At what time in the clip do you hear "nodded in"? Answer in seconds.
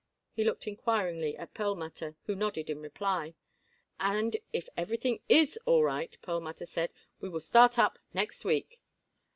2.33-2.79